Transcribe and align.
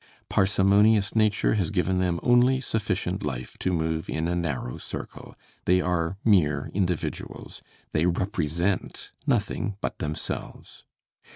Parsimonious 0.29 1.15
nature 1.15 1.53
has 1.53 1.69
given 1.69 1.99
them 1.99 2.19
only 2.23 2.59
sufficient 2.59 3.21
life 3.21 3.55
to 3.59 3.71
move 3.71 4.09
in 4.09 4.27
a 4.27 4.35
narrow 4.35 4.79
circle; 4.79 5.35
they 5.65 5.79
are 5.79 6.17
mere 6.25 6.71
individuals; 6.73 7.61
they 7.91 8.07
represent 8.07 9.11
nothing 9.27 9.75
but 9.79 9.99
themselves. 9.99 10.85